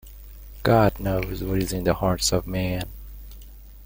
God 0.63 0.99
knows 0.99 1.43
what 1.43 1.61
is 1.61 1.71
in 1.71 1.83
the 1.83 1.93
hearts 1.93 2.31
of 2.31 2.47
men. 2.47 2.89